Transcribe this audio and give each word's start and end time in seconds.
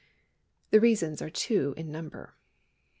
The 0.71 0.79
reasons 0.79 1.21
are 1.21 1.29
two 1.29 1.75
in 1.77 1.91
number. 1.91 2.33